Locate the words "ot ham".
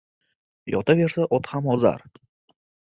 1.39-1.71